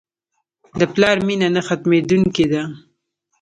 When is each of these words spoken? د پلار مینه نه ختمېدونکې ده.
د 0.79 0.81
پلار 0.93 1.17
مینه 1.27 1.47
نه 1.55 1.61
ختمېدونکې 1.67 2.45
ده. 2.51 2.63